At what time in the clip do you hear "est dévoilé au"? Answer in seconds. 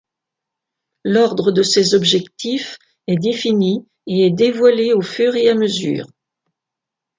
4.25-5.03